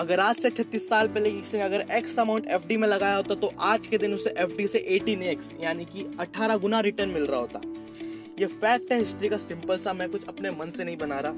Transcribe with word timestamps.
अगर 0.00 0.20
आज 0.20 0.36
से 0.36 0.50
36 0.50 0.88
साल 0.88 1.08
पहले 1.08 1.30
किसी 1.30 1.56
ने 1.56 1.62
अगर 1.62 1.84
एक्स 1.92 2.18
अमाउंट 2.18 2.46
एफडी 2.48 2.76
में 2.76 2.86
लगाया 2.88 3.16
होता 3.16 3.34
तो 3.34 3.50
आज 3.60 3.86
के 3.86 3.98
दिन 3.98 4.14
उसे 4.14 4.30
एफडी 4.38 4.66
से 4.66 4.78
18 4.90 5.22
एक्स 5.22 5.50
यानी 5.60 5.84
कि 5.84 6.04
18 6.20 6.58
गुना 6.58 6.80
रिटर्न 6.80 7.10
मिल 7.10 7.26
रहा 7.26 7.40
होता। 7.40 7.60
ये 8.38 8.46
फैक्ट 8.46 8.92
है 8.92 8.98
हिस्ट्री 8.98 9.28
का 9.28 9.36
सिंपल 9.36 9.78
सा, 9.78 9.92
मैं 9.92 10.08
कुछ 10.10 10.26
अपने 10.28 10.50
मन 10.50 10.70
से 10.70 10.84
नहीं 10.84 10.96
बना 10.96 11.18
रहा। 11.20 11.32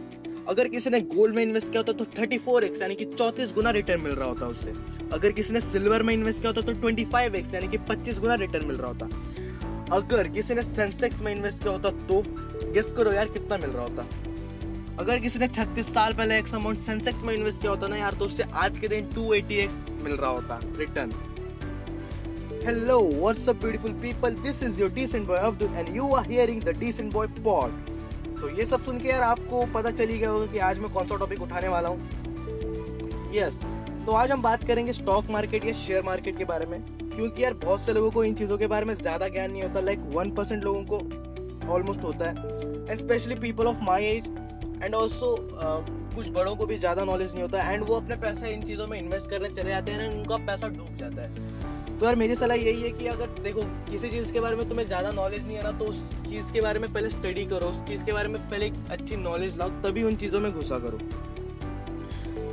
अगर 0.49 0.69
किसी 0.69 0.91
ने 0.91 1.01
गोल्ड 1.01 1.35
में 1.35 1.43
इन्वेस्ट 1.43 1.71
किया 1.71 1.81
होता 1.81 1.93
तो 1.93 2.05
34 2.13 2.63
एक्स 2.65 2.83
यानी 2.83 2.95
कि 2.95 3.05
चौतीस 3.07 3.53
गुना 3.55 3.71
रिटर्न 3.71 4.03
मिल 4.03 4.13
रहा 4.13 4.29
होता 4.29 4.47
उससे 4.47 4.73
अगर 5.13 5.33
किसी 5.33 5.53
ने 5.53 5.61
सिल्वर 5.61 6.03
में 6.03 6.15
इन्वेस्ट 6.15 6.41
किया 6.41 6.53
होता 6.53 6.73
तो 6.73 6.81
25 6.83 7.35
एक्स 7.35 7.55
यानी 7.55 7.69
कि 7.69 7.79
25 7.91 8.21
गुना 8.21 8.35
रिटर्न 8.35 8.67
मिल 8.67 8.77
रहा 8.77 8.91
होता। 8.91 9.97
अगर 9.97 10.29
किसी 10.29 10.55
ने 10.55 10.63
सेंसेक्स 10.63 11.21
में 11.23 11.35
इन्वेस्ट 11.35 11.63
किया 11.63 11.73
होता 11.73 11.91
तो 12.07 12.23
गेस 12.73 12.93
करो 12.97 13.13
यार 13.13 13.29
कितना 13.29 13.57
मिल 13.57 13.71
रहा 13.71 13.85
होता। 13.85 14.07
अगर 14.99 15.19
किसी 15.19 15.39
ने 15.39 15.47
36 15.49 15.93
साल 15.95 16.13
पहले 16.15 16.39
एक्स 16.39 16.55
अमाउंट 16.55 16.79
सेंसेक्स 16.79 17.23
में 17.25 17.33
इन्वेस्ट 17.35 17.61
किया 17.61 17.71
होता 17.73 17.87
ना 17.89 17.97
यार 17.97 18.15
तो 18.15 18.25
उससे 18.25 18.43
आज 18.55 18.79
के 18.79 18.89
दिन 18.89 19.09
280 19.11 19.53
एक्स 19.53 19.75
मिल 20.03 20.13
रहा 20.13 20.31
होता 20.31 20.59
return 20.79 21.13
hello 22.67 22.99
what's 23.01 23.49
up 23.49 23.57
beautiful 23.57 23.93
people 23.93 24.35
this 24.43 24.63
is 24.63 24.81
your 24.81 24.91
decent 24.91 25.27
boy 25.27 25.39
Abdul 25.39 25.75
and 25.75 25.97
you 25.97 26.13
are 26.15 26.27
hearing 26.27 26.63
the 26.63 26.77
decent 26.79 27.13
boy 27.13 27.27
pod 27.39 27.71
तो 28.41 28.49
ये 28.59 28.65
सब 28.65 28.85
सुन 28.85 28.99
के 28.99 29.09
यार 29.09 29.23
आपको 29.23 29.65
पता 29.75 29.91
चली 29.91 30.19
गया 30.19 30.31
होगा 30.31 30.53
कि 30.53 30.59
आज 30.69 30.79
मैं 30.79 30.93
कौन 30.93 31.07
सा 31.07 31.17
टॉपिक 31.17 31.43
उठाने 31.43 31.69
वाला 31.69 31.89
हूँ। 31.89 32.09
यस 33.35 33.55
yes, 33.55 33.65
तो 34.07 34.13
आज 34.13 34.31
हम 34.31 34.43
बात 34.43 34.65
करेंगे 34.65 34.93
स्टॉक 34.93 35.31
मार्केट 35.31 35.65
या 35.65 35.73
शेयर 35.73 36.03
मार्केट 36.03 36.39
के 36.39 36.45
बारे 36.45 36.67
में 36.67 36.81
क्योंकि 37.11 37.45
यार 37.45 37.55
बहुत 37.55 37.81
से 37.81 37.93
लोगों 37.93 38.11
को 38.11 38.25
इन 38.25 38.35
चीज़ों 38.35 38.59
के 38.59 38.67
बारे 38.67 38.85
में 38.85 38.95
ज़्यादा 38.95 39.29
ज्ञान 39.29 39.51
नहीं 39.51 39.63
होता 39.63 39.81
लाइक 39.81 39.99
वन 40.15 40.31
परसेंट 40.31 40.65
लोगों 40.65 40.85
को 40.85 41.73
ऑलमोस्ट 41.73 42.05
होता 42.05 42.29
है 42.29 42.97
specially 42.97 43.35
people 43.35 43.67
of 43.67 43.83
my 43.83 44.05
age 44.05 44.29
and 44.83 44.95
also 44.95 45.35
कुछ 46.15 46.29
बड़ों 46.31 46.55
को 46.57 46.67
भी 46.67 46.79
ज़्यादा 46.79 47.05
नॉलेज 47.05 47.33
नहीं 47.33 47.43
होता 47.43 47.71
एंड 47.73 47.83
वो 47.85 47.97
अपने 47.97 48.17
पैसा 48.21 48.47
इन 48.47 48.63
चीज़ों 48.63 48.87
में 48.87 48.99
इन्वेस्ट 48.99 49.31
करने 49.31 49.49
चले 49.51 49.71
जाते 49.71 49.91
हैं 49.91 50.01
एंड 50.03 50.19
उनका 50.19 50.37
पैसा 50.47 50.69
डूब 50.69 50.97
जाता 51.01 51.23
है। 51.23 51.99
तो 51.99 52.07
यार 52.07 52.17
मेरी 52.17 52.37
सलाह 52.37 52.57
यही 52.57 52.83
है 52.83 52.91
कि 52.93 53.07
अगर 53.07 53.27
देखो, 53.43 53.63
किसी 53.91 54.09
चीज़ 54.11 54.33
के 54.33 54.41
बारे 54.41 54.57
में 54.57 54.69
तुम्हें 54.69 54.87
ज़्यादा 54.87 55.11
नॉलेज 55.13 55.47
नहीं 55.47 55.57
है 55.57 55.63
ना 55.63 55.73
तो 55.79 55.85
उस 55.85 56.01
चीज़ 56.23 56.53
के 56.53 56.61
बारे 56.61 56.81
में 56.81 56.93
पहले 56.93 57.11
स्टडी 57.11 57.45
करो, 57.47 57.67
उस 57.67 57.83
चीज़ 57.89 58.05
के 58.05 58.13
बारे 58.13 58.29
में 58.29 58.41
पहले 58.51 58.71
अच्छी 58.91 59.17
नॉलेज 59.19 59.57
लाओ, 59.59 59.69
तभी 59.83 60.03
उन 60.03 60.17
चीज़ों 60.17 60.41
में 60.41 60.53
घुसा 60.53 60.79
करो। 60.79 60.99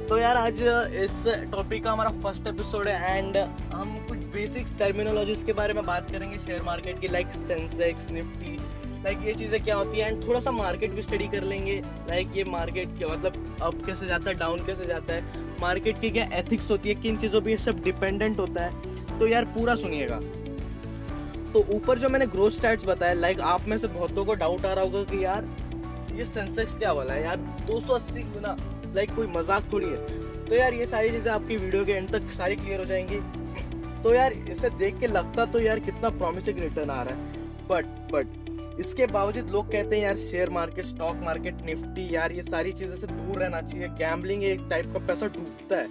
तो 0.09 0.17
यार 0.17 0.37
आज 0.37 0.61
इस 0.97 1.23
टॉपिक 1.51 1.83
का 1.83 1.91
हमारा 1.91 2.09
फ़र्स्ट 2.21 2.47
एपिसोड 2.47 2.87
है 2.87 3.17
एंड 3.17 3.37
हम 3.73 3.97
कुछ 4.07 4.17
बेसिक 4.33 4.67
टर्मिनोलॉजीज 4.79 5.43
के 5.43 5.53
बारे 5.53 5.73
में 5.73 5.83
बात 5.85 6.11
करेंगे 6.11 6.37
शेयर 6.37 6.61
मार्केट 6.63 6.99
की 6.99 7.07
लाइक 7.07 7.31
सेंसेक्स 7.33 8.09
निफ्टी 8.11 8.57
लाइक 9.05 9.19
ये 9.23 9.33
चीज़ें 9.33 9.63
क्या 9.63 9.75
होती 9.75 9.97
हैं? 9.97 10.07
एंड 10.07 10.27
थोड़ा 10.27 10.39
सा 10.39 10.51
मार्केट 10.51 10.91
भी 10.91 11.01
स्टडी 11.01 11.27
कर 11.27 11.43
लेंगे। 11.43 11.81
लाइक 12.09 12.31
ये 12.35 12.43
मार्केट 12.43 12.97
क्या 12.97 13.07
मतलब 13.07 13.57
अप 13.61 13.85
कैसे 13.85 14.07
जाता 14.07 14.29
है 14.29 14.37
डाउन 14.37 14.65
कैसे 14.65 14.85
जाता 14.85 15.13
है? 15.13 15.23
मार्केट 15.61 16.01
की 16.01 16.09
क्या 16.09 16.29
एथिक्स 16.33 16.71
होती 16.71 16.89
है? 16.89 16.95
किन 16.95 17.17
चीज़ों 17.17 17.41
पर 17.41 17.57
सब 17.57 17.83
डिपेंडेंट 17.83 18.39
होता 18.39 18.65
है? 18.65 18.73
तो 19.19 19.27
यार, 19.27 19.45
पूरा 19.45 19.75
सुनिएगा। 19.75 20.19
तो 21.53 21.65
ऊपर 21.69 21.99
जो 21.99 22.09
मैंने 22.09 22.25
ग्रोथ 22.27 22.51
स्टैट्स 22.51 22.85
बताया 22.85 23.13
लाइक 23.13 23.39
आप 23.39 23.67
में 23.67 23.77
से 23.77 23.87
बहुतों 23.87 24.25
को 24.25 24.33
डाउट 24.33 24.65
आ 24.65 24.73
रहा 24.73 24.83
होगा 24.83 25.03
कि 25.03 25.23
यार, 25.25 25.47
ये 26.13 26.25
सेंसेक्स 26.25 26.77
क्या 26.77 26.91
वाला 26.91 27.13
है? 27.13 27.23
यार 27.23 27.37
280 27.67 28.21
गुना 28.21 28.55
लाइक 28.95 29.15
कोई 29.15 29.27
मज़ाक 29.27 29.63
थोड़ी 29.73 29.87
है। 29.87 29.97
तो 30.45 30.55
यार, 30.55 30.73
ये 30.73 30.85
सारी 30.85 31.09
चीज़ें 31.09 31.31
आपकी 31.31 31.57
वीडियो 31.57 31.85
के 31.85 31.91
एंड 31.91 32.09
तक 32.09 32.31
सारी 32.31 32.55
क्लियर 32.55 32.79
हो 32.79 32.85
जाएँगी। 32.85 33.19
तो 34.03 34.13
यार, 34.13 34.33
इसे 34.33 34.69
देख 34.69 34.99
के 34.99 35.07
लगता 35.07 35.45
तो 35.45 35.59
यार 35.59 35.79
कितना 35.79 36.09
प्रॉमिसिंग 36.09 36.59
रिटर्न 36.59 36.89
आ 36.89 37.01
रहा 37.03 37.15
है। 37.15 37.37
बट 37.69 37.85
बट 38.11 38.38
इसके 38.79 39.05
बावजूद 39.07 39.49
लोग 39.51 39.71
कहते 39.71 39.95
हैं, 39.95 40.03
यार 40.03 40.15
share 40.17 40.49
market 40.51 40.85
stock 40.85 41.23
market 41.23 41.61
Nifty 41.65 42.07
यार, 42.15 42.31
ये 42.31 42.43
सारी 42.43 42.71
चीज़ें 42.73 42.95
से 42.95 43.07
दूर 43.07 43.37
रहना 43.37 43.61
चाहिए। 43.61 43.87
गैम्बलिंग 43.99 44.43
एक 44.43 44.67
टाइप 44.69 44.93
का 44.93 44.99
पैसा 45.07 45.27
डूबता 45.27 45.75
है। 45.75 45.87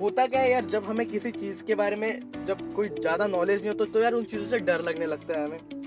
होता 0.00 0.26
क्या 0.26 0.40
है, 0.40 0.50
यार, 0.50 0.64
जब 0.66 0.84
हमें 0.84 1.06
किसी 1.06 1.30
चीज़ 1.32 1.62
के 1.64 1.74
बारे 1.74 1.96
में 1.96 2.44
जब 2.46 2.72
कोई 2.74 2.88
ज़्यादा 2.90 3.26
नॉलेज 3.28 3.60
नहीं 3.60 3.68
होता 3.68 3.92
तो 3.92 4.02
यार 4.02 4.12
उन 4.12 4.24
चीज़ों 4.24 4.46
से 4.46 4.58
डर 4.60 4.80
लगने 4.82 5.06
लगता 5.06 5.38
है 5.38 5.46
हमें। 5.46 5.82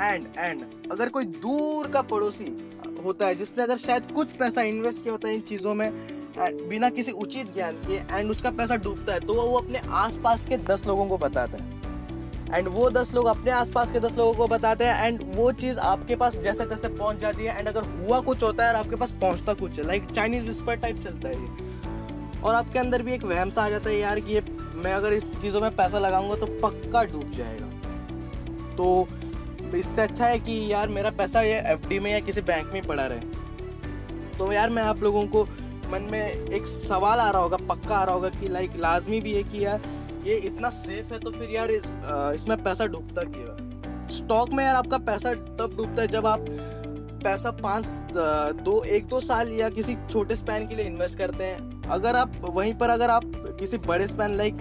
एंड 0.00 0.24
एंड 0.38 0.90
अगर 0.92 1.08
कोई 1.08 1.24
दूर 1.24 1.88
का 1.88 2.02
पड़ोसी 2.04 2.44
होता 3.04 3.26
है, 3.26 3.34
जिसने 3.34 3.62
अगर 3.62 3.76
शायद 3.78 4.10
कुछ 4.12 4.32
पैसा 4.36 4.62
इन्वेस्ट 4.64 5.02
किया 5.02 5.12
होता 5.12 5.28
है 5.28 5.34
इन 5.34 5.40
चीज़ों 5.48 5.74
में 5.74 5.90
बिना 6.68 6.88
किसी 6.90 7.12
उचित 7.14 7.52
ज्ञान 7.54 7.74
के 7.86 7.96
एंड 8.12 8.30
उसका 8.30 8.50
पैसा 8.52 8.76
डूबता 8.78 9.12
है 9.12 9.20
तो 9.20 9.34
वो 9.34 9.56
अपने 9.58 9.80
आसपास 9.96 10.46
के 10.48 10.56
दस 10.64 10.86
लोगों 10.86 11.06
को 11.08 11.18
बताता 11.18 11.58
है। 11.58 11.73
एंड 12.50 12.68
वो 12.68 12.88
दस 12.90 13.12
लोग 13.14 13.26
अपने 13.26 13.50
आसपास 13.50 13.92
के 13.92 14.00
दस 14.00 14.16
लोगों 14.18 14.34
को 14.34 14.46
बताते 14.46 14.84
हैं 14.84 15.06
एंड 15.06 15.20
वो 15.34 15.50
चीज़ 15.52 15.78
आपके 15.78 16.16
पास 16.16 16.36
जैसे 16.36 16.64
तैसे 16.66 16.88
पहुँच 16.88 17.18
जाती 17.18 17.44
है 17.44 17.58
एंड 17.58 17.68
अगर 17.68 17.82
हुआ 17.82 18.20
कुछ 18.20 18.42
होता 18.42 18.64
है 18.64 18.70
और 18.70 18.76
आपके 18.76 18.96
पास 18.96 19.12
पहुँचता 19.12 19.54
कुछ 19.54 19.78
है 19.78 19.86
लाइक 19.86 20.10
चाइनीज़ 20.10 20.44
विस्पर 20.44 20.76
टाइप 20.76 21.02
चलता 21.04 21.28
है 21.28 21.34
ये। 21.34 22.40
और 22.40 22.54
आपके 22.54 22.78
अंदर 22.78 23.02
भी 23.02 23.12
एक 23.12 23.24
वहम 23.24 23.50
सा 23.50 23.62
आ 23.64 23.68
जाता 23.68 23.90
है, 23.90 23.98
यार, 23.98 24.20
कि 24.20 24.32
ये 24.32 24.42
मैं 24.74 24.92
अगर 24.92 25.12
इस 25.12 25.24
चीज़ों 25.40 25.60
में 25.60 25.70
पैसा 25.76 25.98
लगाऊँगा 25.98 26.34
तो 26.36 26.46
पक्का 26.62 27.02
डूब 27.04 27.30
जाएगा। 27.30 27.66
तो 28.76 29.08
इससे 29.76 30.02
अच्छा 30.02 30.26
है 30.26 30.38
कि 30.38 30.72
यार, 30.72 30.88
मेरा 30.88 31.10
पैसा 31.10 31.42
ये 31.42 31.60
एफडी 31.72 31.98
में 31.98 32.10
या 32.12 32.20
किसी 32.20 32.40
बैंक 32.40 32.72
में 32.72 32.82
पड़ा 32.82 33.06
रहे। 33.06 33.18
तो 34.38 34.52
यार, 34.52 34.70
मैं 34.70 34.82
आप 34.82 35.02
लोगों 35.02 35.26
को 35.26 35.44
मन 35.90 36.02
में 36.02 36.20
एक 36.20 36.66
सवाल 36.66 37.20
आ 37.20 37.30
रहा 37.30 37.42
होगा, 37.42 37.56
पक्का 37.68 37.96
आ 37.96 38.04
रहा 38.04 38.14
होगा 38.14 38.28
कि 38.30 38.48
लाइक 38.48 38.76
लाजमी 38.76 39.20
भी 39.20 39.34
है 39.34 39.42
कि 39.42 39.64
यार 39.64 39.80
ये 40.24 40.34
इतना 40.46 40.70
सेफ़ 40.70 41.12
है 41.12 41.18
तो 41.18 41.30
फिर 41.30 41.50
यार 41.50 41.70
इस, 41.70 41.84
आ, 41.84 42.32
इसमें 42.32 42.62
पैसा 42.64 42.86
डूबता 42.86 43.22
क्यों 43.24 43.48
है? 43.48 44.08
स्टॉक 44.08 44.52
में 44.52 44.64
यार 44.64 44.74
आपका 44.74 44.98
पैसा 45.00 45.34
तब 45.34 45.74
डूबता 45.76 46.02
है 46.02 46.08
जब 46.08 46.26
आप 46.26 46.44
पैसा 47.24 47.50
पाँच 47.50 47.84
दो 48.64 48.82
एक 48.86 49.06
दो 49.06 49.20
साल 49.20 49.52
या 49.52 49.68
किसी 49.68 49.94
छोटे 50.10 50.36
स्पैन 50.36 50.66
के 50.68 50.74
लिए 50.74 50.86
इन्वेस्ट 50.86 51.18
करते 51.18 51.44
हैं। 51.44 51.88
अगर 51.90 52.16
आप 52.16 52.32
वहीं 52.40 52.74
पर 52.74 52.90
अगर 52.90 53.10
आप 53.10 53.22
किसी 53.60 53.78
बड़े 53.86 54.06
स्पैन 54.06 54.36
लाइक 54.36 54.58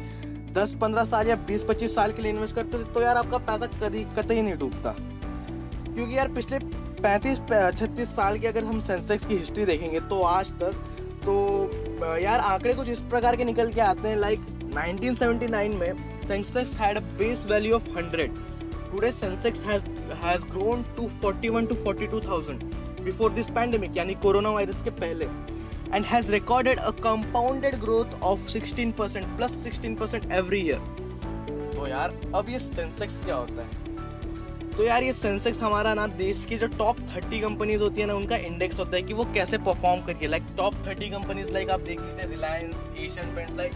दस 0.53 0.75
पंद्रह 0.81 1.03
साल 1.05 1.27
या 1.27 1.35
बीस 1.47 1.63
पच्चीस 1.63 1.95
साल 1.95 2.11
के 2.11 2.21
लिए 2.21 2.31
इन्वेस्ट 2.31 2.55
करते 2.55 2.83
तो 2.93 3.01
यार 3.01 3.17
आपका 3.17 3.37
पैसा 3.49 3.65
कभी 3.79 4.03
कतई 4.17 4.41
नहीं 4.41 4.57
डूबता। 4.57 4.95
क्योंकि 5.85 6.17
यार 6.17 6.27
पिछले 6.27 6.59
पैंतीस 7.01 7.39
छत्तीस 7.79 8.15
साल 8.15 8.37
की 8.39 8.47
अगर 8.47 8.63
हम 8.63 8.79
सेंसेक्स 8.81 9.25
की 9.25 9.37
हिस्ट्री 9.37 9.65
देखेंगे 9.65 9.99
तो 10.09 10.21
आज 10.21 10.51
तक 10.61 10.83
तो 11.25 11.33
यार 12.17 12.39
आंकड़े 12.39 12.73
कुछ 12.73 12.89
इस 12.89 12.99
प्रकार 13.09 13.35
के 13.35 13.43
निकल 13.43 13.71
के 13.71 13.81
आते 13.81 14.07
हैं 14.07 14.15
लाइक 14.17 14.39
1979 14.73 15.79
में 15.79 15.93
Sensex 16.27 16.77
had 16.79 16.97
a 16.97 17.01
base 17.17 17.45
value 17.49 17.75
of 17.75 17.89
100 17.89 18.27
today 18.91 19.11
Sensex 19.11 19.59
has 19.63 20.45
grown 20.51 20.83
to 20.97 21.09
41 21.25 21.67
to 21.69 21.75
42000 21.85 22.63
before 23.03 23.31
this 23.33 23.49
pandemic 23.49 23.97
यानी 23.97 24.15
कोरोना 24.23 24.49
वायरस 24.49 24.81
के 24.81 24.89
पहले, 25.01 25.27
and 25.95 26.05
has 26.05 26.29
recorded 26.33 26.79
a 26.81 26.91
compounded 26.99 27.75
growth 27.81 28.13
of 28.27 28.45
16% 28.51 29.25
plus 29.39 29.57
16% 29.65 30.31
every 30.37 30.61
year. 30.61 30.79
तो 31.75 31.87
यार, 31.87 32.13
अब 32.35 32.49
ये 32.49 32.59
सेंसेक्स 32.59 33.19
क्या 33.25 33.35
होता 33.35 33.61
है? 33.61 34.71
तो 34.71 34.83
यार 34.83 35.03
ये 35.03 35.13
सेंसेक्स 35.13 35.61
हमारा 35.61 35.93
ना 35.93 36.07
देश 36.17 36.43
की 36.49 36.57
जो 36.57 36.67
टॉप 36.77 36.99
थर्टी 37.15 37.39
कंपनीज़ 37.39 37.81
होती 37.81 38.01
है 38.01 38.07
ना, 38.07 38.13
उनका 38.13 38.37
इंडेक्स 38.47 38.79
होता 38.79 38.95
है 38.95 39.01
कि 39.01 39.13
वो 39.13 39.25
कैसे 39.33 39.57
परफॉर्म 39.67 40.01
करती 40.05 40.25
है 40.25 40.31
like 40.31 40.43
top 40.57 40.75
thirty 40.87 41.09
companies 41.09 41.51
like 41.51 41.69
आप 41.69 41.79
देख 41.81 42.01
लीजिए 42.01 42.25
Reliance 42.29 42.87
Asian 42.97 43.35
Paint 43.35 43.55
like 43.57 43.73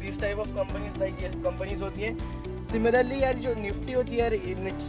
this 0.00 0.20
type 0.20 0.38
of 0.38 0.48
companies 0.48 0.98
like 0.98 1.22
ये 1.22 1.28
कंपनीज़ 1.42 1.82
होती 1.82 2.00
है। 2.00 2.14
सिमिलरली 2.68 3.22
यार, 3.22 3.36
जो 3.36 3.54
निफ्टी 3.54 3.92
होती 3.92 4.16
है, 4.16 4.18
यार, 4.18 4.32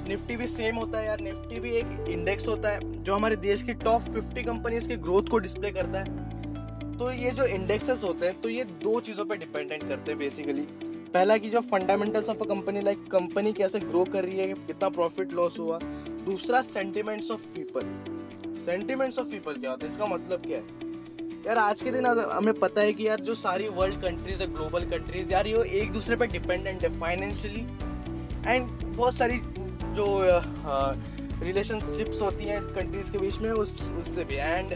निफ्टी 0.07 0.35
भी 0.37 0.47
सेम 0.47 0.75
होता 0.75 0.99
है, 0.99 1.05
यार। 1.05 1.19
निफ्टी 1.19 1.59
भी 1.59 1.71
एक 1.71 2.05
इंडेक्स 2.09 2.47
होता 2.47 2.69
है, 2.69 3.03
जो 3.03 3.15
हमारे 3.15 3.35
देश 3.35 3.63
की 3.63 3.73
टॉप 3.73 4.01
फिफ्टी 4.13 4.43
कंपनीज़ 4.43 4.87
की 4.87 4.95
ग्रोथ 4.97 5.23
को 5.23 5.37
डिस्प्ले 5.37 5.71
करता 5.71 5.99
है। 5.99 6.29
तो 6.97 7.11
ये 7.11 7.31
जो 7.31 7.45
इंडेक्सेस 7.45 8.03
होते 8.03 8.25
हैं 8.25 8.41
तो 8.41 8.49
ये 8.49 8.63
दो 8.83 8.99
चीज़ों 8.99 9.25
पे 9.25 9.35
डिपेंडेंट 9.37 9.87
करते 9.89 10.11
हैं 10.11 10.17
बेसिकली 10.19 10.61
पहला 11.13 11.37
की 11.37 11.49
जो 11.49 11.61
fundamentals 11.61 12.29
of 12.29 12.39
a 12.39 12.45
company 12.45 12.81
like 12.81 13.05
company 13.11 13.53
कैसे 13.53 13.79
ग्रो 13.79 14.03
कर 14.05 14.23
रही 14.25 14.37
है, 14.37 14.47
कितना 14.47 14.89
प्रॉफिट 14.89 15.33
लॉस 15.33 15.59
हुआ। 15.59 15.79
दूसरा 16.25 16.61
sentiments 16.61 17.31
of 17.31 17.45
people 17.55 18.59
sentiments 18.59 19.19
of 19.19 19.27
people 19.27 19.53
क्या 19.53 19.71
होता 19.71 19.85
है? 19.85 19.91
इसका 19.91 20.05
मतलब 20.05 20.45
क्या 20.45 20.57
है? 20.57 20.90
यार, 21.45 21.57
आज 21.57 21.81
के 21.81 21.91
दिन 21.91 22.05
अगर 22.05 22.29
हमें 22.29 22.53
पता 22.53 22.81
है 22.81 22.93
कि 22.93 23.07
यार, 23.07 23.19
जो 23.19 23.35
सारी 23.35 23.67
वर्ल्ड 23.67 24.01
कंट्रीज़ 24.01 24.41
है 24.41 24.47
ग्लोबल 24.53 24.83
कंट्रीज़ 24.89 25.31
यार, 25.31 25.47
ये 25.47 25.63
एक 25.81 25.91
दूसरे 25.91 26.15
पर 26.15 26.27
डिपेंडेंट 26.31 26.83
है 26.83 26.99
फाइनेंशियली 26.99 27.65
एंड 28.47 28.67
बहुत 28.85 29.15
सारी 29.15 29.39
जो 29.95 30.05
रिलेशनशिप्स 31.43 32.21
होती 32.21 32.45
हैं 32.45 32.61
कंट्रीज़ 32.65 33.11
के 33.11 33.17
बीच 33.17 33.37
में, 33.37 33.49
उस, 33.51 33.91
उससे 33.91 34.23
भी. 34.23 34.35
एंड 34.35 34.71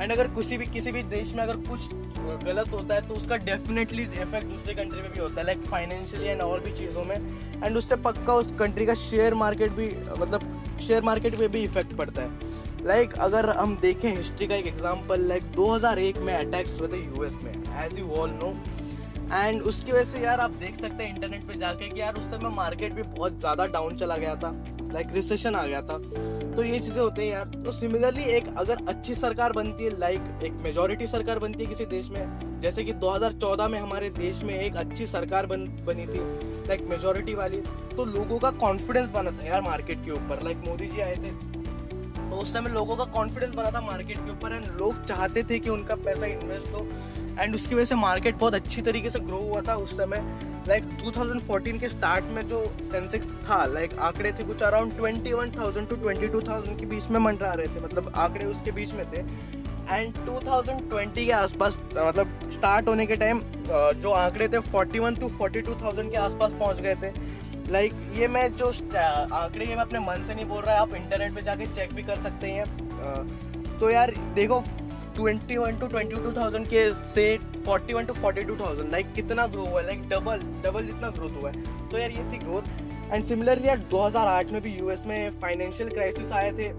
एंड 0.00 0.12
अगर 0.16 0.28
किसी 0.28 0.58
भी 0.58 0.66
किसी 0.66 0.92
भी 0.92 1.02
देश 1.02 1.34
में 1.34 1.42
अगर 1.42 1.56
कुछ 1.68 1.88
गलत 2.44 2.72
होता 2.72 2.94
है 2.94 3.06
तो 3.08 3.14
उसका 3.14 3.36
डेफिनेटली 3.36 4.02
इफ़ेक्ट 4.02 4.46
दूसरे 4.46 4.74
कंट्री 4.74 5.00
में 5.00 5.12
भी 5.12 5.20
होता 5.20 5.40
है 5.40 5.46
लाइक 5.46 5.66
फाइनेंशियली 5.66 6.26
एंड 6.26 6.40
और 6.42 6.60
भी 6.60 6.72
चीज़ों 6.78 7.04
में. 7.04 7.16
एंड 7.64 7.76
उससे 7.76 7.96
पक्का 8.08 8.34
उस 8.34 8.52
कंट्री 8.58 8.86
का 8.86 8.94
शेयर 9.04 9.34
मार्केट 9.34 9.72
भी 9.72 9.94
मतलब 10.18 10.62
शेयर 10.86 11.02
मार्केट 11.02 11.40
में 11.40 11.50
भी 11.52 11.58
इफ़ेक्ट 11.58 11.96
पड़ता 11.96 12.22
है. 12.22 12.54
लाइक 12.86 13.10
like, 13.10 13.22
अगर 13.22 13.48
हम 13.50 13.76
देखें 13.76 14.16
हिस्ट्री 14.16 14.46
का 14.46 14.54
एक 14.54 14.66
एग्जांपल 14.66 15.20
लाइक 15.20 15.42
like, 15.42 15.56
2001 15.56 16.18
में 16.18 16.34
अटैक्स 16.34 16.80
हुए 16.80 16.88
थे 16.88 17.04
यूएस 17.04 17.38
में 17.42 17.52
as 17.84 17.98
you 17.98 18.10
all 18.14 18.30
know 18.30 18.56
and 19.32 19.62
उसकी 19.62 19.92
वजह 19.92 20.04
से 20.04 20.20
यार 20.20 20.40
आप 20.40 20.50
देख 20.50 20.76
सकते 20.76 21.04
हैं 21.04 21.14
इंटरनेट 21.14 21.46
पे 21.46 21.54
जाके 21.58 21.88
कि 21.88 22.00
यार 22.00 22.14
उस 22.14 22.24
समय 22.24 22.50
मार्केट 22.56 22.92
भी 22.92 23.02
बहुत 23.02 23.38
ज़्यादा 23.40 23.64
डाउन 23.66 23.96
चला 23.96 24.16
गया 24.16 24.34
था. 24.34 24.50
लाइक 24.92 25.06
रिसेशन 25.12 25.54
आ 25.54 25.64
गया 25.66 25.80
था. 25.82 25.98
तो 26.56 26.62
ये 26.62 26.78
चीज़ें 26.80 27.00
होती 27.00 27.22
हैं 27.22 27.28
यार. 27.28 27.44
तो 27.64 27.72
सिमिलरली 27.72 28.22
एक 28.36 28.54
अगर 28.58 28.84
अच्छी 28.88 29.14
सरकार 29.14 29.52
बनती 29.52 29.84
है 29.84 29.98
लाइक 29.98 30.44
एक 30.44 30.52
मेजोरिटी 30.52 31.06
सरकार 31.06 31.38
बनती 31.38 31.64
है 31.64 31.68
किसी 31.70 31.86
देश 31.86 32.08
में 32.10 32.60
जैसे 32.60 32.84
कि 32.84 32.92
2014 32.94 33.68
में 33.68 33.78
हमारे 33.78 34.10
देश 34.10 34.42
में 34.42 34.54
एक 34.60 34.76
अच्छी 34.76 35.06
सरकार 35.06 35.46
बन 35.46 35.66
बनी 35.86 36.06
थी 36.06 36.20
लाइक 36.68 36.86
मेजोरिटी 36.90 37.34
वाली 37.34 37.60
तो 37.96 38.04
लोगों 38.04 38.38
का 38.38 38.50
कॉन्फिडेंस 38.62 39.08
बना 39.08 39.30
था 39.30 39.46
यार 39.46 39.60
मार्केट 39.62 40.04
के 40.04 40.10
ऊपर. 40.12 40.42
लाइक 40.44 40.64
मोदी 40.68 40.86
जी 40.86 41.00
आए 41.00 41.16
थे 41.16 41.55
तो 42.30 42.36
उस 42.36 42.52
समय 42.52 42.70
लोगों 42.70 42.96
का 42.96 43.04
कॉन्फिडेंस 43.12 43.54
बना 43.54 43.70
था 43.70 43.80
मार्केट 43.80 44.18
के 44.18 44.30
ऊपर 44.30 44.52
एंड 44.52 44.66
लोग 44.78 45.04
चाहते 45.06 45.42
थे 45.42 45.58
कि 45.58 45.70
उनका 45.70 45.94
पैसा 45.96 46.26
इन्वेस्ट 46.26 46.72
हो। 46.74 46.86
एंड 47.38 47.54
उसकी 47.54 47.74
वजह 47.74 47.84
से 47.84 47.94
मार्केट 47.94 48.36
बहुत 48.38 48.54
अच्छी 48.54 48.82
तरीके 48.82 49.10
से 49.10 49.20
ग्रो 49.20 49.38
हुआ 49.38 49.60
था 49.60 49.74
उस 49.76 49.96
समय। 49.96 50.22
लाइक 50.68 50.84
like 50.84 51.02
2014 51.02 51.78
के 51.80 51.88
स्टार्ट 51.88 52.24
में 52.34 52.46
जो 52.48 52.64
सेंसेक्स 52.82 53.26
था 53.48 53.64
लाइक 53.66 53.90
like 53.90 54.02
आंकड़े 54.02 54.32
थे 54.32 54.44
कुछ 54.44 54.62
अराउंड 54.62 54.92
21,000 54.94 55.88
टू 55.90 55.96
22,000 55.96 56.78
के 56.80 56.86
बीच 56.86 57.06
में 57.10 57.18
मंडरा 57.20 57.52
रहे 57.52 57.66
थे 57.66 57.80
मतलब 57.80 58.12
आंकड़े 58.16 58.44
उसके 58.44 58.72
बीच 58.72 58.92
में 58.94 59.04
थे। 59.12 59.20
एंड 59.88 60.14
2020 60.26 61.14
के 61.16 61.30
आसपास 61.32 61.78
मतलब 61.96 62.50
स्टार्ट 62.52 62.88
होने 62.88 63.06
के 63.06 63.16
टाइम 63.16 63.40
जो 64.00 64.10
आंकड़े 64.12 64.48
थे 64.48 64.60
41 64.72 65.18
टू 65.20 65.28
42,000 65.38 66.10
के 66.10 66.16
आसपास 66.16 66.52
पहुँच 66.52 66.80
गए 66.80 66.94
थे। 66.94 67.10
लाइक 67.70 67.92
like, 67.92 68.18
ये 68.18 68.26
मैं 68.28 68.52
जो 68.52 68.66
आंकड़े 68.66 69.66
मैं 69.66 69.76
अपने 69.76 69.98
मन 70.00 70.22
से 70.26 70.34
नहीं 70.34 70.44
बोल 70.46 70.62
रहा 70.62 70.74
है 70.74 70.80
आप 70.80 70.94
इंटरनेट 70.94 71.34
पे 71.34 71.42
जाके 71.42 71.66
चेक 71.66 71.92
भी 71.94 72.02
कर 72.02 72.22
सकते 72.22 72.50
हैं। 72.50 73.78
तो 73.78 73.90
यार 73.90 74.12
देखो 74.34 74.62
twenty 75.16 75.56
one 75.56 75.78
to 75.78 75.86
twenty 75.86 76.14
two 76.14 76.32
thousand 76.32 76.66
के 76.66 76.92
से 76.94 77.36
forty 77.64 77.92
one 77.92 78.04
to 78.06 78.12
forty 78.14 78.42
two 78.44 78.56
thousand 78.56 78.90
like 78.92 79.12
कितना 79.14 79.46
ग्रो 79.46 79.64
हुआ 79.64 79.80
है? 79.80 79.86
लाइक 79.86 80.08
डबल 80.08 80.42
डबल 80.64 80.86
जितना 80.86 81.10
ग्रोथ 81.10 81.40
हुआ 81.40 81.50
है। 81.50 81.88
तो 81.90 81.98
यार 81.98 82.10
ये 82.10 82.24
थी 82.32 82.38
ग्रोथ 82.38 83.12
एंड 83.12 83.24
सिमिलरली 83.24 83.68
यार 83.68 83.78
2008 83.92 84.52
में 84.52 84.60
भी 84.62 84.70
यूएस 84.72 85.02
में 85.06 85.40
फाइनेंशियल 85.40 85.90
क्राइसिस 85.90 86.32
आए 86.32 86.52
थे। 86.52 86.70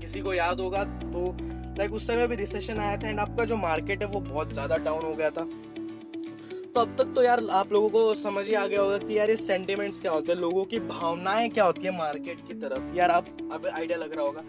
किसी 0.00 0.20
को 0.20 0.34
याद 0.34 0.60
होगा 0.60 0.84
तो 0.84 1.36
लाइक 1.78 1.92
उस 1.92 2.06
समय 2.06 2.26
भी 2.26 2.36
रिसेशन 2.36 2.78
आया 2.80 2.96
था 2.96 3.08
एंड 3.08 3.20
आपका 3.20 3.44
जो 3.44 3.56
मार्केट 3.58 4.02
है 4.02 4.08
वो 4.08 4.20
बहुत 4.22 4.52
ज़्यादा 4.52 4.76
डाउन 4.84 5.04
हो 5.04 5.12
गया 5.14 5.30
था। 5.30 5.48
तो 6.76 6.80
अब 6.80 6.96
तक 6.98 7.12
तो 7.16 7.22
यार 7.22 7.40
आप 7.50 7.72
लोगों 7.72 7.88
को 7.90 8.14
समझ 8.14 8.44
ही 8.46 8.54
आ 8.54 8.66
गया 8.66 8.80
होगा 8.80 8.96
कि 8.98 9.16
यार 9.18 9.30
ये 9.30 9.36
सेंटिमेंट्स 9.36 10.00
क्या 10.00 10.10
होते 10.12 10.32
हैं 10.32 10.38
लोगों 10.38 10.64
की 10.64 10.78
भावनाएँ 10.80 11.48
क्या 11.50 11.64
होती 11.64 11.82
है 11.82 11.96
मार्केट 11.98 12.40
की 12.48 12.54
तरफ़। 12.54 12.96
यार 12.96 13.10
आप 13.10 13.26
अब 13.52 13.66
आइडिया 13.66 13.98
लग 13.98 14.12
रहा 14.14 14.24
होगा। 14.24 14.42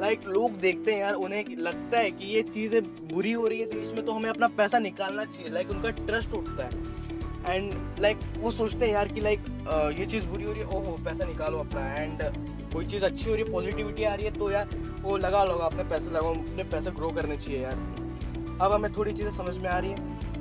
लाइक 0.00 0.20
like, 0.20 0.32
लोग 0.32 0.58
देखते 0.60 0.92
हैं 0.92 1.00
यार 1.00 1.14
उन्हें 1.14 1.44
लगता 1.58 1.98
है 1.98 2.10
कि 2.10 2.26
ये 2.26 2.42
चीज़ें 2.42 2.82
बुरी 3.08 3.32
हो 3.32 3.46
रही 3.46 3.60
है 3.60 3.66
देश 3.66 3.92
में 3.92 4.04
तो 4.06 4.12
हमें 4.12 4.28
अपना 4.30 4.46
पैसा 4.56 4.78
निकालना 4.78 5.24
चाहिए। 5.24 5.50
लाइक 5.50 5.68
like, 5.68 5.76
उनका 5.76 6.04
ट्रस्ट 6.06 6.34
उठता 6.34 6.64
है। 6.64 7.56
एंड 7.56 7.72
लाइक 8.00 8.18
like, 8.18 8.38
वो 8.38 8.50
सोचते 8.50 8.86
हैं 8.86 8.92
यार 8.92 9.08
कि 9.08 9.20
लाइक 9.20 9.40
like, 9.40 9.98
ये 9.98 10.06
चीज़ 10.06 10.26
बुरी 10.26 10.44
हो 10.44 10.52
रही 10.52 10.60
है 10.60 10.66
ओहो 10.68 10.96
पैसा 11.04 11.24
निकालो 11.24 11.58
अपना। 11.58 11.86
एंड 11.94 12.22
कोई 12.74 12.86
चीज़ 12.86 13.04
अच्छी 13.04 13.28
हो 13.30 13.34
रही 13.34 13.44
है 13.44 13.52
पॉजिटिविटी 13.52 14.04
आ 14.04 14.14
रही 14.14 14.26
है 14.26 14.38
तो 14.38 14.50
यार 14.50 14.76
वो 15.02 15.16
लगा 15.16 15.44
लोगा 15.44 15.64
अपने 15.64 15.84
पैसे 15.84 16.10
लगाओ 16.10 16.34
अपने 16.34 16.64
पैसे 16.64 16.90
ग्रो 16.90 17.10
करने 17.10 17.36
चाहिए 17.36 17.62
यार। 17.62 17.76
अब 18.60 18.72
हमें 18.72 18.92
थोड़ी 18.92 19.12
चीज़ें 19.12 19.30
समझ 19.30 19.56
में 19.56 19.70
आ 19.70 19.78
रही 19.78 19.90
है। 19.90 20.31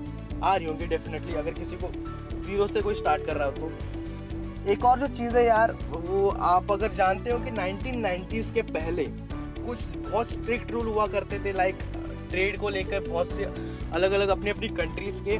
आ 0.43 0.55
रही 0.55 0.67
होंगी 0.67 0.85
डेफिनेटली 0.87 1.33
अगर 1.35 1.53
किसी 1.53 1.75
को 1.75 1.91
ज़ीरो 2.37 2.67
से 2.67 2.81
कोई 2.81 2.95
स्टार्ट 2.95 3.25
कर 3.25 3.35
रहा 3.35 3.47
हो 3.47 3.51
तो। 3.53 4.71
एक 4.71 4.85
और 4.85 4.99
जो 4.99 5.07
चीज़ 5.09 5.35
है 5.37 5.45
यार, 5.45 5.71
वो 5.89 6.29
आप 6.29 6.71
अगर 6.71 6.93
जानते 6.93 7.31
हो 7.31 7.39
कि 7.39 7.51
1990s 7.51 8.51
के 8.53 8.61
पहले 8.71 9.05
कुछ 9.05 9.85
बहुत 9.97 10.31
स्ट्रिक्ट 10.31 10.71
रूल 10.71 10.87
हुआ 10.87 11.05
करते 11.07 11.39
थे 11.45 11.53
लाइक 11.53 11.77
ट्रेड 12.31 12.57
को 12.59 12.69
लेकर 12.69 13.07
बहुत 13.07 13.31
से 13.31 13.43
अलग 13.43 14.11
अलग 14.11 14.29
अपनी 14.29 14.49
अपनी 14.49 14.67
कंट्रीज़ 14.69 15.21
के 15.23 15.37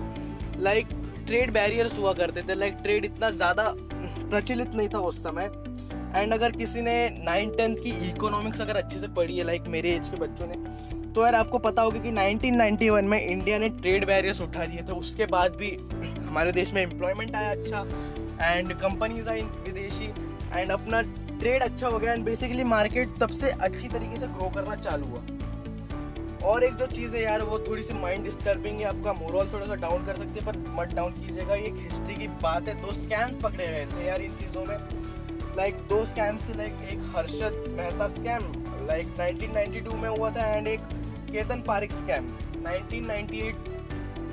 लाइक 0.61 0.87
ट्रेड 1.27 1.51
बैरियर्स 1.53 1.97
हुआ 1.97 2.13
करते 2.13 2.41
थे। 2.41 2.55
लाइक 2.55 2.77
ट्रेड 2.83 3.05
इतना 3.05 3.29
ज़्यादा 3.31 3.73
प्रचलित 3.77 4.73
नहीं 4.75 4.89
था 4.89 4.99
उस 5.01 5.23
समय। 5.23 5.51
एंड 6.15 6.33
अगर 6.33 6.51
किसी 6.51 6.81
ने 6.81 6.93
नाइन 7.23 7.49
टेंथ 7.57 7.75
की 7.75 7.91
इकोनॉमिक्स 8.09 8.61
अगर 8.61 8.75
अच्छे 8.75 8.99
से 8.99 9.07
पढ़ी 9.09 9.37
है 9.37 9.43
लाइक 9.43 9.67
मेरे 9.67 9.91
एज 9.95 10.09
के 10.09 10.17
बच्चों 10.17 10.47
ने 10.47 10.55
तो 11.15 11.23
यार 11.23 11.35
आपको 11.35 11.57
पता 11.57 11.81
होगा 11.81 11.99
कि 11.99 12.11
1991 12.11 13.03
में 13.03 13.19
इंडिया 13.21 13.57
ने 13.57 13.69
ट्रेड 13.69 14.05
बैरियर्स 14.05 14.41
उठा 14.41 14.65
दिए 14.65 14.81
थे 14.81 14.91
उसके 14.91 15.25
बाद 15.25 15.55
भी 15.55 15.71
हमारे 16.27 16.51
देश 16.51 16.73
में 16.73 16.81
एम्प्लॉयमेंट 16.81 17.35
आया 17.35 17.51
अच्छा 17.51 17.85
एंड 18.41 18.73
कंपनीज़ 18.73 19.29
आई 19.29 19.41
विदेशी 19.41 20.05
एंड 20.53 20.71
अपना 20.71 21.01
ट्रेड 21.01 21.63
अच्छा 21.63 21.87
हो 21.87 21.99
गया 21.99 22.13
एंड 22.13 22.23
बेसिकली 22.25 22.63
मार्केट 22.63 23.17
तब 23.19 23.29
से 23.29 23.51
अच्छी 23.51 23.87
तरीके 23.87 24.19
से 24.19 24.27
ग्रो 24.27 24.49
करना 24.49 24.75
चालू 24.75 25.05
हुआ। 25.05 25.21
और 26.49 26.63
एक 26.63 26.75
जो 26.75 26.85
चीज़ 26.85 27.15
है 27.15 27.23
यार 27.23 27.41
वो 27.41 27.59
थोड़ी 27.59 27.83
सी 27.83 27.93
माइंड 27.93 28.23
डिस्टर्बिंग 28.23 28.79
है 28.79 28.85
आपका 28.85 29.13
मोरल 29.13 29.51
थोड़ा 29.53 29.65
सा 29.65 29.75
डाउन 29.75 30.05
कर 30.05 30.17
सकती 30.17 30.39
है 30.39 30.45
पर 30.45 30.57
मत 30.79 30.95
डाउन 30.95 31.11
कीजिएगा 31.11 31.55
ये 31.55 31.69
हिस्ट्री 31.69 32.15
की 32.15 32.27
बात 32.27 32.67
है 32.67 32.81
दो 32.81 32.91
स्कैम्स 32.91 33.35
पकड़े 33.43 33.67
गए 33.67 33.85
थे 33.85 34.07
यार 34.07 34.21
इन 34.21 34.31
चीज़ों 34.31 34.65
में। 34.65 34.77
लाइक 35.57 35.75
like, 35.75 35.89
दो 35.89 36.05
स्कैम्स 36.05 36.49
थे 36.49 36.53
लाइक 36.53 36.73
एक 36.91 36.99
हर्षद 37.17 37.63
मेहता 37.77 38.07
स्कैम 38.07 38.43
लाइक 38.87 39.07
1992 39.15 39.93
में 39.93 40.09
हुआ 40.09 40.29
था 40.31 40.45
एंड 40.45 40.67
एक 40.67 40.79
केतन 41.31 41.61
पारिक 41.67 41.91
स्कैम 41.93 42.27
1998 42.63 43.69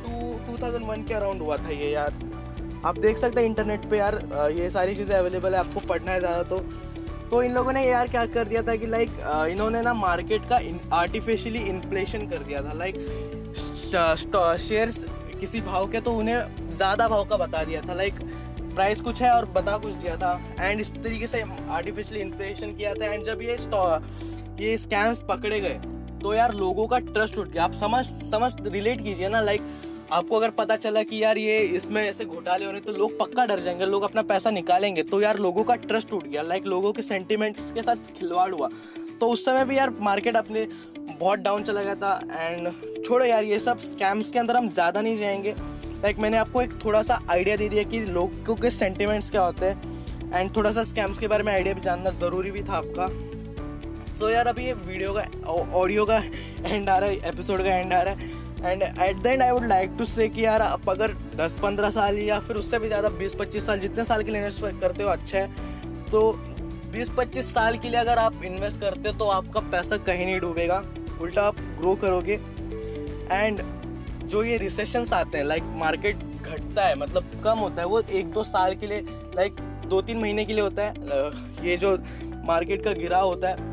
टू 0.02 0.12
2001 0.48 1.06
के 1.08 1.14
अराउंड 1.14 1.42
हुआ 1.42 1.56
था 1.56 1.70
ये 1.70 1.90
यार। 1.90 2.12
आप 2.86 2.98
देख 2.98 3.16
सकते 3.18 3.40
हैं 3.40 3.46
इंटरनेट 3.46 3.88
पे 3.90 3.98
यार 3.98 4.14
ये 4.54 4.70
सारी 4.70 4.94
चीज़ें 4.96 5.14
अवेलेबल 5.16 5.54
है, 5.54 5.60
आपको 5.60 5.80
पढ़ना 5.88 6.12
है 6.12 6.20
ज़्यादा 6.20 6.42
तो। 6.44 6.58
तो 7.30 7.42
इन 7.42 7.52
लोगों 7.54 7.72
ने 7.72 7.84
यार 7.86 8.08
क्या 8.08 8.24
कर 8.26 8.44
दिया 8.48 8.62
था 8.62 8.74
कि 8.76 8.86
लाइक 8.86 9.10
इन्होंने 9.50 9.80
ना 9.82 9.94
मार्केट 9.94 10.48
का 10.48 10.60
आर्टिफिशियली 10.96 11.58
इन्फ्लेशन 11.70 12.26
कर 12.28 12.42
दिया 12.42 12.62
था। 12.62 12.72
लाइक 12.74 12.94
शेयर्स 14.58 15.04
किसी 15.40 15.60
भाव 15.62 15.90
के 15.90 16.00
तो 16.00 16.12
उन्हें 16.14 16.76
ज़्यादा 16.76 17.08
भाव 17.08 17.24
का 17.28 17.36
बता 17.36 17.62
दिया 17.64 17.80
था। 17.82 17.94
लाइक 17.94 18.14
प्राइस 18.74 19.00
कुछ 19.00 19.22
है 19.22 19.30
और 19.32 19.44
बता 19.52 19.76
कुछ 19.78 19.94
दिया 19.94 20.16
था। 20.16 20.32
एंड 20.60 20.80
इस 20.80 20.94
तरीके 20.94 21.26
से 21.26 21.42
आर्टिफिशियली 21.42 22.20
इन्फ्लेशन 22.22 22.74
किया 22.76 22.94
था। 22.94 23.12
एंड 23.12 23.24
जब 23.24 23.42
ये 23.42 23.56
ये 24.60 24.76
स्कैम्स 24.78 25.20
पकड़े 25.28 25.60
गए 25.60 25.80
तो 26.22 26.34
यार 26.34 26.54
लोगों 26.54 26.86
का 26.86 26.98
ट्रस्ट 26.98 27.38
उठ 27.38 27.48
गया। 27.48 27.64
आप 27.64 27.72
समझ 27.74 28.04
समझ 28.30 28.52
रिलेट 28.68 29.02
कीजिए 29.02 29.28
ना 29.28 29.40
लाइक 29.40 29.62
आपको 30.12 30.36
अगर 30.36 30.50
पता 30.50 30.76
चला 30.76 31.02
कि 31.02 31.22
यार 31.22 31.38
ये 31.38 31.58
इसमें 31.76 32.02
ऐसे 32.02 32.24
घोटाले 32.24 32.64
हो 32.64 32.70
रहे 32.72 32.80
तो 32.80 32.92
लोग 32.92 33.18
पक्का 33.18 33.44
डर 33.46 33.60
जाएँगे, 33.60 33.86
लोग 33.86 34.02
अपना 34.02 34.22
पैसा 34.22 34.50
निकालेंगे। 34.50 35.02
तो 35.02 35.20
यार 35.20 35.38
लोगों 35.38 35.64
का 35.64 35.74
ट्रस्ट 35.76 36.12
उठ 36.12 36.24
गया। 36.24 36.42
लाइक 36.42 36.66
लोगों 36.66 36.92
के 36.92 37.02
सेंटिमेंट्स 37.02 37.70
के 37.72 37.82
साथ 37.82 38.12
खिलवाड़ 38.18 38.50
हुआ। 38.52 38.68
तो 39.20 39.28
उस 39.28 39.44
समय 39.44 39.64
भी 39.64 39.78
यार 39.78 39.90
मार्केट 40.00 40.36
अपने 40.36 40.66
बहुत 41.10 41.38
डाउन 41.38 41.62
चला 41.62 41.82
गया 41.82 41.94
था। 41.94 42.20
एंड 42.32 43.04
छोड़ो 43.04 43.24
यार, 43.24 43.44
ये 43.44 43.58
सब 43.58 43.78
स्कैम्स 43.78 44.30
के 44.30 44.38
अंदर 44.38 44.56
हम 44.56 44.68
ज़्यादा 44.68 45.00
नहीं 45.00 45.16
जाएँगे। 45.16 45.54
लाइक 46.02 46.18
मैंने 46.18 46.36
आपको 46.36 46.62
एक 46.62 46.72
थोड़ा 46.84 47.02
सा 47.02 47.20
आइडिया 47.30 47.56
दे 47.56 47.68
दिया 47.68 47.82
कि 47.82 48.00
लोगों 48.02 48.54
के 48.56 48.70
सेंटिमेंट्स 48.70 49.30
क्या 49.30 49.42
होते 49.42 49.66
हैं। 49.66 50.32
एंड 50.34 50.56
थोड़ा 50.56 50.70
सा 50.72 50.84
स्कैम्स 50.84 51.18
के 51.18 51.28
बारे 51.28 51.44
में 51.44 51.52
आइडिया 51.52 51.74
भी 51.74 51.80
जानना 51.80 52.10
ज़रूरी 52.18 52.50
भी 52.50 52.62
था 52.62 52.72
आपका। 52.72 53.06
सो 54.18 54.24
so, 54.24 54.30
यार 54.32 54.46
अभी 54.46 54.64
ये 54.66 54.72
वीडियो 54.74 55.12
का 55.14 55.22
ऑडियो 55.78 56.04
का 56.06 56.16
एंड 56.66 56.88
आ 56.88 56.96
रहा 56.98 57.08
है 57.08 57.28
एपिसोड 57.28 57.60
का 57.62 57.74
एंड 57.74 57.92
आ 57.92 58.00
रहा 58.02 58.14
है. 58.14 58.72
And 58.72 58.82
at 58.82 59.16
the 59.16 59.26
end 59.26 59.42
I 59.42 59.50
would 59.50 59.66
like 59.66 59.90
to 59.98 60.04
say 60.04 60.28
कि 60.28 60.44
यार 60.44 60.62
आप 60.62 60.88
अगर 60.90 61.12
10-15 61.36 61.90
साल 61.92 62.18
या 62.18 62.38
फिर 62.40 62.56
उससे 62.56 62.78
भी 62.78 62.88
ज़्यादा 62.88 63.08
20-25 63.18 63.66
साल 63.66 63.78
जितने 63.80 64.04
साल 64.04 64.22
के 64.22 64.30
लिए 64.30 64.40
इन्वेस्ट 64.40 64.80
करते 64.80 65.02
हो 65.02 65.08
अच्छा 65.08 65.38
है. 65.38 65.46
तो 66.10 66.32
20-25 66.94 67.52
साल 67.52 67.78
के 67.78 67.88
लिए 67.88 68.00
अगर 68.00 68.18
आप 68.18 68.42
इन्वेस्ट 68.44 68.80
करते 68.80 69.08
हो 69.08 69.18
तो 69.18 69.28
आपका 69.30 69.60
पैसा 69.70 69.96
कहीं 70.08 70.26
नहीं 70.26 70.40
डूबेगा. 70.40 70.82
उल्टा 71.20 71.42
आप 71.42 71.60
ग्रो 71.78 71.94
करोगे. 72.02 72.40
एंड 73.32 73.62
जो 74.24 74.42
ये 74.44 74.56
रिसेशंस 74.58 75.12
आते 75.12 75.38
हैं 75.38 75.44
लाइक 75.44 75.72
मार्केट 75.76 76.24
घटता 76.42 76.86
है 76.86 76.98
मतलब 76.98 77.40
कम 77.44 77.58
होता 77.58 77.82
है 77.82 77.88
वो 77.88 78.00
एक 78.00 78.32
दो 78.32 78.44
साल 78.44 78.74
के 78.74 78.86
लिए 78.86 79.06
लाइक 79.36 79.60
दो 79.86 80.02
तीन 80.02 80.18
महीने 80.18 80.44
के 80.44 80.52
लिए 80.52 80.62
होता 80.62 80.82
है. 80.82 81.30
ये 81.68 81.76
जो 81.76 81.96
मार्केट 82.44 82.84
का 82.84 82.92
गिरा 82.94 83.18
होता 83.20 83.48
है 83.48 83.67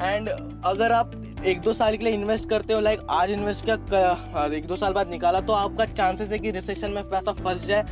एंड 0.00 0.28
अगर 0.64 0.92
आप 0.92 1.12
एक 1.46 1.60
दो 1.60 1.72
साल 1.72 1.96
के 1.96 2.04
लिए 2.04 2.14
इन्वेस्ट 2.14 2.48
करते 2.48 2.72
हो 2.72 2.80
लाइक 2.80 3.00
आज 3.10 3.30
इन्वेस्ट 3.30 3.64
किया 3.64 4.12
हाँ, 4.32 4.48
एक 4.48 4.66
दो 4.66 4.76
साल 4.76 4.92
बाद 4.92 5.08
निकाला 5.10 5.40
तो 5.40 5.52
आपका 5.52 5.84
चांसेस 5.86 6.30
है 6.32 6.38
कि 6.38 6.50
रिसेशन 6.50 6.90
में 6.90 7.02
पैसा 7.10 7.32
फंस 7.34 7.64
जाए। 7.66 7.84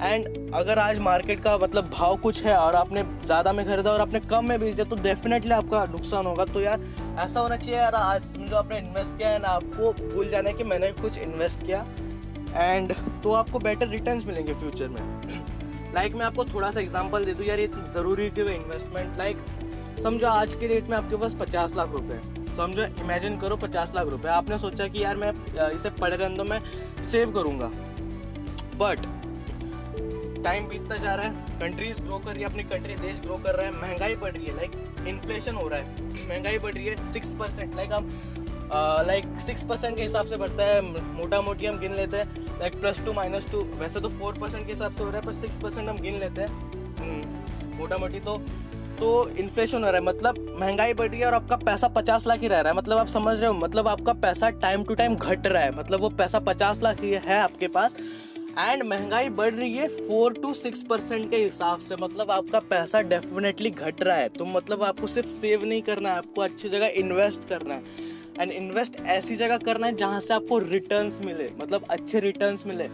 एंड 0.00 0.52
अगर 0.54 0.78
आज 0.78 0.98
मार्केट 0.98 1.42
का 1.42 1.56
मतलब 1.58 1.88
भाव 1.90 2.16
कुछ 2.16 2.42
है 2.44 2.56
और 2.56 2.74
आपने 2.74 3.02
ज़्यादा 3.24 3.52
में 3.52 3.64
खरीदा 3.66 3.92
और 3.92 4.00
आपने 4.00 4.20
कम 4.20 4.48
में 4.48 4.58
बेचा 4.60 4.84
तो 4.84 4.96
डेफिनेटली 4.96 5.52
आपका 5.52 5.84
नुकसान 5.92 6.26
होगा। 6.26 6.44
तो 6.44 6.60
यार 6.60 6.80
ऐसा 7.18 7.40
होना 7.40 7.56
चाहिए 7.56 7.76
यार 7.76 7.94
आज 7.94 8.20
समझो 8.22 8.56
आपने 8.56 8.78
इन्वेस्ट 8.78 9.16
किया 9.18 9.36
ना 9.38 9.48
आपको 9.48 9.92
भूल 10.08 10.28
जाना 10.28 10.48
है 10.48 10.54
कि 10.56 10.64
मैंने 10.64 10.92
कुछ 10.92 11.18
इन्वेस्ट 11.18 11.66
किया। 11.66 11.84
एंड 12.56 12.94
तो 13.22 13.32
आपको 13.32 13.58
बेटर 13.58 13.88
रिटर्न्स 13.88 14.26
मिलेंगे 14.26 14.54
फ्यूचर 14.54 14.88
में। 14.88 15.00
लाइक 15.94 16.06
like, 16.06 16.18
मैं 16.18 16.26
आपको 16.26 16.44
थोड़ा 16.44 16.70
सा 16.70 16.80
एग्जांपल 16.80 17.24
दे 17.24 17.34
दूँ 17.34 17.46
यार 17.46 17.58
ये 17.58 17.66
ज़रूरी 17.94 18.28
क्यों 18.30 18.48
इन्वेस्टमेंट 18.48 19.18
लाइक 19.18 19.36
समझो 20.02 20.26
आज 20.26 20.54
के 20.54 20.66
रेट 20.66 20.88
में 20.88 20.96
आपके 20.96 21.16
पास 21.16 21.34
पचास 21.34 21.74
लाख 21.76 21.92
रुपए 21.92 22.20
समझो 22.56 22.82
इमेजिन 23.02 23.36
करो 23.38 23.56
पचास 23.56 23.92
लाख 23.94 24.06
रुपए। 24.08 24.28
आपने 24.28 24.58
सोचा 24.58 24.86
कि 24.88 25.02
यार 25.02 25.16
मैं 25.16 25.30
इसे 25.70 25.90
पड़े 25.90 26.16
रहने 26.16 26.36
दो 26.36 26.44
मैं 26.44 26.60
सेव 27.10 27.32
करूँगा। 27.32 27.70
बट 28.78 29.06
टाइम 30.44 30.68
बीतता 30.68 30.96
जा 30.96 31.14
रहा 31.14 31.26
है 31.26 31.58
कंट्रीज़ 31.60 32.00
ग्रो 32.02 32.18
कर 32.18 32.32
रही 32.32 32.42
है 32.42 32.48
अपनी 32.48 32.62
कंट्री 32.64 32.94
देश 32.96 33.20
ग्रो 33.20 33.36
कर 33.36 33.54
रहा 33.54 33.66
है 33.66 33.72
महँगाई 33.80 34.16
बढ़ 34.16 34.32
रही 34.32 34.46
है 34.46 34.56
लाइक 34.56 35.06
इन्फ्लेशन 35.08 35.54
हो 35.54 35.66
रहा 35.68 35.78
है। 35.78 36.28
महँगाई 36.28 36.58
बढ़ 36.58 36.74
रही 36.74 36.86
है 36.86 37.12
सिक्स 37.12 37.32
परसेंट 37.38 37.74
लाइक 37.76 37.92
हम 37.92 38.08
लाइक 39.06 39.24
सिक्स 39.40 39.62
परसेंट 39.64 39.96
के 39.96 40.02
हिसाब 40.02 40.26
से 40.26 40.36
बढ़ता 40.36 40.64
है 40.64 40.80
मोटा 41.16 41.40
मोटी 41.40 41.66
हम 41.66 41.78
गिन 41.80 41.94
लेते 41.94 42.16
हैं 42.16 42.58
like 42.60 42.80
plus 42.80 43.04
two 43.04 43.12
minus 43.12 43.50
two 43.52 43.62
वैसे 43.80 44.00
तो 44.00 44.08
फोर 44.08 44.38
परसेंट 44.38 44.66
के 44.66 44.72
हिसाब 44.72 44.92
से 44.92 45.02
हो 45.02 45.10
रहा 45.10 45.20
है 45.20 45.26
पर 45.26 45.34
सिक्स 45.34 45.60
परसेंट 45.60 45.88
हम 45.88 45.98
गिन 45.98 46.18
लेते 46.20 46.40
हैं। 46.40 46.48
हम्म, 46.98 47.78
मोटा 47.78 47.96
मोटी 47.96 48.20
तो 48.20 48.36
तो 49.00 49.28
इन्फ्लेशन 49.30 49.84
हो 49.84 49.90
रहा 49.90 50.00
है। 50.00 50.06
मतलब 50.06 50.56
महँगाई 50.60 50.94
बढ़ 50.94 51.08
रही 51.10 51.20
है 51.20 51.26
और 51.26 51.34
आपका 51.34 51.56
पैसा 51.56 51.88
पचास 51.88 52.26
लाख 52.26 52.40
ही 52.40 52.48
रह 52.48 52.60
रहा 52.60 52.72
है। 52.72 52.76
मतलब 52.78 52.98
आप 52.98 53.06
समझ 53.06 53.38
रहे 53.38 53.48
हो? 53.48 53.54
मतलब 53.54 53.88
आपका 53.88 54.12
पैसा 54.12 54.50
टाइम 54.60 54.84
टू 54.84 54.94
टाइम 54.94 55.14
घट 55.14 55.46
रहा 55.46 55.62
है। 55.62 55.76
मतलब 55.76 56.00
वो 56.00 56.08
पैसा 56.10 56.38
पचास 56.38 56.82
लाख 56.82 57.00
ही 57.00 57.10
है 57.10 57.38
आपके 57.38 57.68
पास। 57.68 57.94
एंड 58.58 58.82
महँगाई 58.82 59.28
बढ़ 59.28 59.52
रही 59.54 59.72
है 59.72 59.88
फोर 59.88 60.32
टू 60.32 60.52
सिक्स 60.54 60.82
परसेंट 60.82 61.30
के 61.30 61.36
हिसाब 61.36 61.80
से। 61.80 61.96
मतलब 61.96 62.30
आपका 62.30 62.60
पैसा 62.60 63.00
डेफिनेटली 63.02 63.70
घट 63.70 64.02
रहा 64.02 64.16
है। 64.16 64.28
तो 64.28 64.44
मतलब 64.44 64.82
आपको 64.82 65.06
सिर्फ़ 65.06 65.28
सेव 65.30 65.64
नहीं 65.64 65.82
करना 65.82 66.10
है। 66.10 66.18
आपको 66.18 66.40
अच्छी 66.40 66.68
जगह 66.68 66.86
इन्वेस्ट 66.96 67.48
करना 67.48 67.74
है। 67.74 68.06
एंड 68.40 68.50
इन्वेस्ट 68.50 69.00
ऐसी 69.06 69.36
जगह 69.36 69.58
करना 69.58 69.86
है 69.86 69.96
जहाँ 69.96 70.20
से 70.20 70.34
आपको 70.34 70.58
रिटर्न्स 70.58 71.20
मिले। 71.20 71.48
मतलब 71.60 71.86
अच्छे 71.90 72.20
रिटर्न्स 72.20 72.66
मिले। 72.66 72.88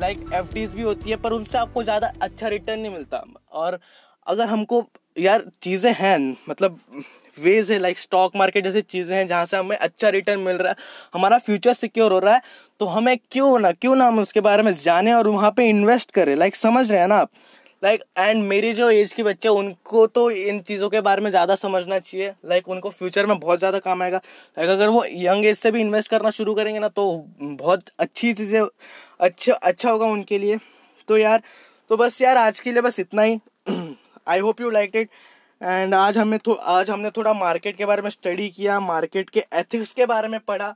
लाइक 0.00 0.24
एफ़ 0.34 0.54
भी 0.54 0.82
होती 0.82 1.10
है, 1.10 1.16
पर 1.16 1.32
उनसे 1.32 1.58
आपको 1.58 1.82
ज़्यादा 1.82 2.12
अच्छा 2.22 2.48
रिटर्न 2.48 2.80
नहीं 2.80 2.92
मिलता। 2.92 3.24
और 3.52 3.78
अगर 4.26 4.46
हमको 4.46 4.80
यार, 5.16 5.44
चीज़ें 5.62 5.92
हैं 5.94 6.36
मतलब 6.48 6.80
वेज 7.36 7.70
है 7.72 7.78
लाइक 7.78 7.98
स्टॉक 7.98 8.36
मार्केट 8.36 8.64
जैसी 8.64 8.80
चीज़ें 8.82 9.14
हैं 9.16 9.26
जहाँ 9.26 9.44
से 9.46 9.56
हमें 9.56 9.76
अच्छा 9.76 10.08
रिटर्न 10.08 10.40
मिल 10.40 10.56
रहा 10.56 10.70
है। 10.70 10.76
हमारा 11.14 11.38
फ्यूचर 11.38 11.74
सिक्योर 11.74 12.12
हो 12.12 12.18
रहा 12.18 12.34
है 12.34 12.40
तो 12.80 12.86
हमें 12.86 13.16
क्यों 13.32 13.58
ना 13.58 13.70
क्यों 13.72 13.94
ना 13.96 14.06
हम 14.06 14.18
उसके 14.18 14.40
बारे 14.40 14.62
में 14.62 14.72
जाने 14.74 15.12
और 15.14 15.28
वहाँ 15.28 15.50
पे 15.56 15.68
इन्वेस्ट 15.68 16.10
करें। 16.12 16.34
लाइक 16.36 16.56
समझ 16.56 16.90
रहे 16.90 17.00
हैं 17.00 17.08
ना 17.08 17.16
आप? 17.16 17.30
लाइक 17.82 18.02
एंड 18.18 18.42
मेरी 18.44 18.72
जो 18.72 18.90
एज 18.90 19.12
के 19.12 19.22
बच्चे 19.22 19.48
उनको 19.50 20.06
तो 20.08 20.30
इन 20.30 20.60
चीज़ों 20.60 20.88
के 20.90 21.00
बारे 21.00 21.22
में 21.22 21.30
ज़्यादा 21.30 21.54
समझना 21.56 21.98
चाहिए। 21.98 22.32
लाइक 22.46 22.68
उनको 22.68 22.90
फ्यूचर 22.90 23.26
में 23.26 23.38
बहुत 23.38 23.58
ज़्यादा 23.58 23.78
काम 23.80 24.02
आएगा। 24.02 24.16
लाइक 24.58 24.70
अगर 24.70 24.88
वो 24.88 25.04
यंग 25.06 25.46
एज 25.46 25.56
से 25.58 25.70
भी 25.70 25.80
इन्वेस्ट 25.80 26.10
करना 26.10 26.30
शुरू 26.32 26.54
करेंगे 26.54 26.80
ना 26.80 26.88
तो 26.90 27.10
बहुत 27.40 27.90
अच्छी 27.98 28.32
चीज़ें 28.32 28.60
अच्छा 29.20 29.52
अच्छा 29.52 29.90
होगा 29.90 30.06
उनके 30.08 30.38
लिए। 30.38 30.58
तो 31.08 31.18
यार 31.18 31.42
तो 31.90 31.96
बस 31.96 32.20
यार, 32.22 32.36
आज 32.38 32.60
के 32.60 32.72
लिए 32.72 32.82
बस 32.82 33.00
इतना 33.00 33.22
ही। 33.22 33.38
I 34.26 34.38
hope 34.38 34.60
you 34.60 34.70
like 34.70 34.96
it 34.96 35.08
and 35.60 35.94
आज 35.94 36.18
हमें 36.18 36.38
थो, 36.46 36.52
आज 36.52 36.90
हमने 36.90 37.10
थोड़ा 37.10 37.32
मार्केट 37.32 37.76
के 37.76 37.86
बारे 37.86 38.02
में 38.02 38.10
स्टडी 38.10 38.48
किया 38.50 38.78
मार्केट 38.80 39.30
के 39.30 39.44
एथिक्स 39.54 39.94
के 39.94 40.06
बारे 40.06 40.28
में 40.28 40.38
पढ़ा 40.40 40.74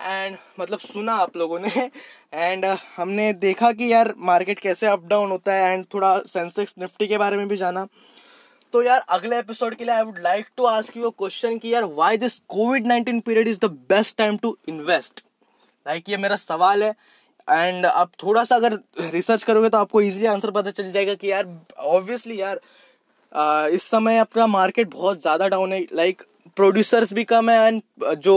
एंड 0.00 0.36
मतलब 0.60 0.78
सुना 0.78 1.14
आप 1.14 1.36
लोगों 1.36 1.58
ने। 1.60 1.68
एंड 2.34 2.64
uh, 2.64 2.76
हमने 2.96 3.32
देखा 3.32 3.70
कि 3.72 3.92
यार 3.92 4.12
मार्केट 4.18 4.58
कैसे 4.58 4.86
अप 4.86 5.04
डाउन 5.06 5.30
होता 5.30 5.54
है 5.54 5.72
एंड 5.72 5.84
थोड़ा 5.94 6.18
सेंसेक्स 6.28 6.74
निफ्टी 6.78 7.06
के 7.06 7.18
बारे 7.18 7.36
में 7.36 7.46
भी 7.48 7.56
जाना। 7.56 7.86
तो 8.74 8.82
यार 8.82 9.04
अगले 9.08 9.38
एपिसोड 9.38 9.74
के 9.74 9.84
लिए 9.84 9.94
I 9.94 10.02
would 10.02 10.18
like 10.18 10.46
to 10.56 10.64
ask 10.64 10.96
you 10.96 11.10
question 11.10 11.58
कि 11.58 11.74
यार 11.74 11.84
why 11.84 12.16
this 12.16 12.38
COVID 12.48 12.86
nineteen 12.86 13.20
period 13.20 13.48
is 13.48 13.58
the 13.60 13.70
best 13.88 14.16
time 14.16 14.36
to 14.36 14.56
invest 14.68 15.24
like 15.86 16.08
ये 16.08 16.16
मेरा 16.16 16.36
सवाल 16.36 16.84
है। 16.84 16.94
एंड 17.48 17.86
आप 17.86 18.10
थोड़ा 18.22 18.44
सा 18.44 18.56
अगर 18.56 18.78
रिसर्च 19.12 19.44
करोगे 19.44 19.68
तो 19.68 19.78
आपको 19.78 20.00
इजीली 20.00 20.26
आंसर 20.26 20.50
पता 20.50 20.70
चल 20.72 20.90
जाएगा 20.92 21.14
कि 21.14 21.30
यार 21.30 21.46
ऑब्वियसली 21.78 22.40
यार 22.40 22.60
आ, 23.32 23.66
इस 23.68 23.82
समय 23.84 24.18
अपना 24.18 24.46
मार्केट 24.48 24.88
बहुत 24.90 25.20
ज़्यादा 25.22 25.48
डाउन 25.48 25.72
है। 25.72 25.80
लाइक 25.92 26.22
प्रोड्यूसर्स 26.56 27.12
भी 27.12 27.24
कम 27.24 27.50
है 27.50 27.66
एंड 27.66 27.82
जो 28.18 28.34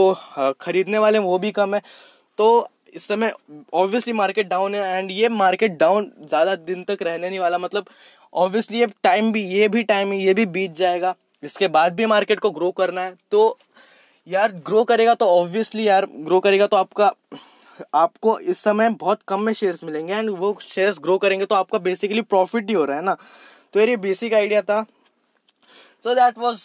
खरीदने 0.60 0.98
वाले 0.98 1.18
वो 1.20 1.38
भी 1.38 1.50
कम 1.52 1.74
है। 1.74 1.80
तो 2.38 2.46
इस 2.94 3.08
समय 3.08 3.32
ऑब्वियसली 3.74 4.12
मार्केट 4.14 4.48
डाउन 4.48 4.74
है 4.74 4.98
एंड 4.98 5.10
ये 5.10 5.28
मार्केट 5.30 5.76
डाउन 5.78 6.10
ज़्यादा 6.20 6.54
दिन 6.56 6.82
तक 6.84 7.02
रहने 7.02 7.28
नहीं 7.28 7.38
वाला। 7.38 7.58
मतलब 7.58 7.86
ऑब्वियसली 8.32 8.78
ये 8.78 8.86
टाइम 9.02 9.30
भी 9.32 9.42
ये 9.48 9.68
भी 9.68 9.82
टाइम 9.84 10.12
ये 10.12 10.34
भी 10.34 10.46
बीत 10.48 10.76
जाएगा। 10.76 11.14
इसके 11.42 11.68
बाद 11.68 11.94
भी 11.94 12.06
मार्केट 12.06 12.40
को 12.40 12.50
ग्रो 12.50 12.70
करना 12.72 13.02
है। 13.02 13.14
तो 13.30 13.58
यार 14.26 14.52
ग्रो 14.66 14.84
करेगा 14.84 15.14
तो 15.14 15.26
ऑब्वियसली 15.32 15.88
यार 15.88 16.06
ग्रो 16.10 16.40
करेगा 16.40 16.66
तो 16.66 16.76
आपका 16.76 17.12
आपको 17.94 18.38
इस 18.38 18.58
समय 18.58 18.88
बहुत 18.88 19.20
कम 19.28 19.42
में 19.42 19.52
शेयर्स 19.52 19.84
मिलेंगे 19.84 20.14
एंड 20.14 20.30
वो 20.30 20.58
शेयर्स 20.62 20.98
ग्रो 20.98 21.18
करेंगे 21.18 21.46
तो 21.46 21.54
आपका 21.54 21.78
बेसिकली 21.78 22.20
प्रॉफिट 22.20 22.68
ही 22.68 22.74
हो 22.74 22.84
रहा 22.84 22.96
है 22.96 23.04
ना 23.04 23.16
तो 23.72 23.80
ये 23.80 23.96
बेसिक 23.96 24.34
आइडिया 24.34 24.62
था 24.62 24.86
so 26.02 26.14
that 26.14 26.38
was 26.38 26.60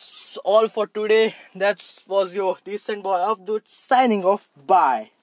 all 0.45 0.67
for 0.67 0.87
today 0.93 1.33
That 1.57 2.05
was 2.09 2.37
your 2.37 2.57
decent 2.69 3.03
boy 3.03 3.21
of 3.21 3.39
signing 3.39 4.23
off. 4.23 4.41
Bye. 4.69 5.20